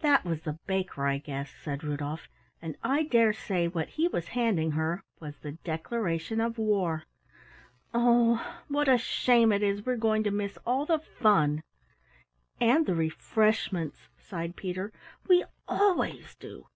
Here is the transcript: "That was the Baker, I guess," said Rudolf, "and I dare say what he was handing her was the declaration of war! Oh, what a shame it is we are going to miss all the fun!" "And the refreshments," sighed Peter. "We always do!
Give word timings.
"That 0.00 0.26
was 0.26 0.42
the 0.42 0.58
Baker, 0.66 1.06
I 1.06 1.16
guess," 1.16 1.48
said 1.50 1.82
Rudolf, 1.82 2.28
"and 2.60 2.76
I 2.84 3.04
dare 3.04 3.32
say 3.32 3.66
what 3.68 3.88
he 3.88 4.06
was 4.06 4.28
handing 4.36 4.72
her 4.72 5.02
was 5.18 5.38
the 5.38 5.52
declaration 5.52 6.42
of 6.42 6.58
war! 6.58 7.04
Oh, 7.94 8.58
what 8.68 8.86
a 8.86 8.98
shame 8.98 9.50
it 9.50 9.62
is 9.62 9.86
we 9.86 9.94
are 9.94 9.96
going 9.96 10.24
to 10.24 10.30
miss 10.30 10.58
all 10.66 10.84
the 10.84 10.98
fun!" 10.98 11.62
"And 12.60 12.84
the 12.84 12.94
refreshments," 12.94 14.10
sighed 14.18 14.56
Peter. 14.56 14.92
"We 15.26 15.42
always 15.66 16.34
do! 16.34 16.66